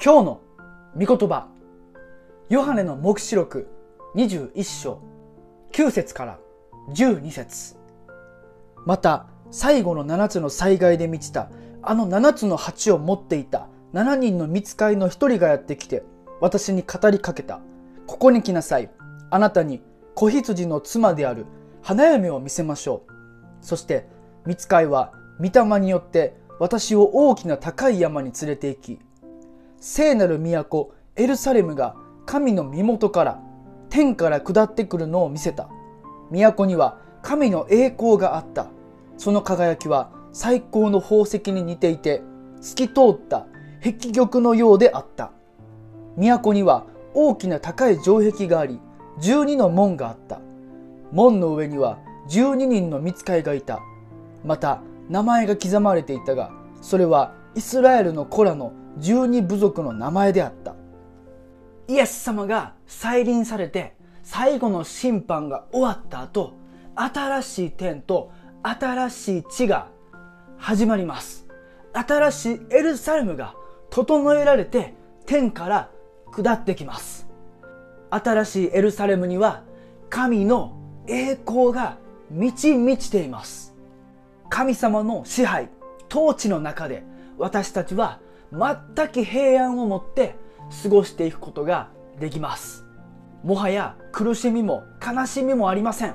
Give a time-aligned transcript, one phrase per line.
[0.00, 0.40] 今日の
[0.96, 1.48] 御言葉
[2.48, 3.68] ヨハネの黙示録
[4.16, 5.00] 21章
[5.72, 6.38] 9節から
[6.90, 7.76] 12節。
[8.84, 11.50] また最後の7つの災害で満ちた
[11.82, 16.02] あの7つの鉢を持っていた7人の見つかりの一人がやってきて
[16.40, 17.60] 私に語りかけた。
[18.06, 18.90] ここに来なさい。
[19.30, 19.82] あなたに
[20.14, 21.46] 子羊の妻である
[21.80, 23.12] 花嫁を見せましょう。
[23.60, 24.08] そして
[24.46, 28.98] 見つかいは御霊によって私を大きな高い山に連れて行き
[29.84, 33.42] 聖なる都エルサレムが神の身元から
[33.90, 35.68] 天から下ってくるのを見せた。
[36.30, 38.68] 都には神の栄光があった。
[39.16, 42.22] その輝きは最高の宝石に似ていて
[42.60, 43.48] 透き通った
[43.82, 45.32] 壁玉のようであった。
[46.16, 48.78] 都には大きな高い城壁があり
[49.18, 50.40] 12の門があった。
[51.10, 53.80] 門の上には12人の見つかいがいた。
[54.44, 60.74] また名前が刻まれていたがそれはイスラエルの子らの十二部族の名前であった。
[61.88, 66.54] イエス様が再臨されて最後の審判が終わった後
[66.94, 68.30] 新しい天と
[68.62, 69.88] 新しい地が
[70.56, 71.46] 始まります。
[71.92, 73.54] 新しいエルサレムが
[73.90, 74.94] 整えられて
[75.26, 75.90] 天から
[76.32, 77.28] 下ってきます。
[78.10, 79.62] 新しいエルサレムには
[80.08, 81.98] 神の栄光が
[82.30, 83.74] 満ち満ちています。
[84.48, 85.68] 神様の支配
[86.10, 87.04] 統治の中で
[87.38, 88.20] 私たちは
[88.52, 90.36] 全く平安を持って
[90.82, 91.88] 過ごしていくことが
[92.20, 92.84] できます
[93.42, 96.14] もはや苦しみも悲しみもありません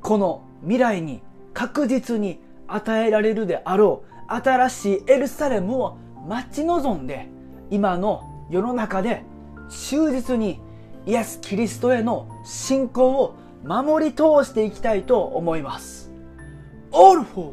[0.00, 7.28] この未来に確実に与えられるであろう新しいエルサレムを待ち望んで
[7.70, 9.24] 今の世の中で
[9.68, 10.60] 忠実に
[11.06, 16.10] イエス・キリストへの信仰を守り通していきたいと思います。
[16.92, 17.52] All for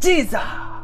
[0.00, 0.75] Jesus!